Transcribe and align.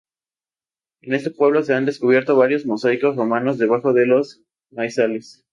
En 1.01 1.13
este 1.13 1.29
pueblo 1.29 1.61
se 1.61 1.75
han 1.75 1.85
descubierto 1.85 2.35
varios 2.35 2.65
mosaicos 2.65 3.15
romanos 3.15 3.59
debajo 3.59 3.93
de 3.93 4.07
los 4.07 4.41
maizales. 4.71 5.45